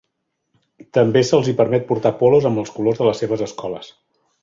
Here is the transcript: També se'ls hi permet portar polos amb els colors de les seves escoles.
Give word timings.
També 0.99 1.23
se'ls 1.27 1.51
hi 1.51 1.55
permet 1.61 1.87
portar 1.91 2.15
polos 2.25 2.51
amb 2.53 2.65
els 2.65 2.75
colors 2.79 3.01
de 3.03 3.11
les 3.11 3.25
seves 3.25 3.49
escoles. 3.51 3.97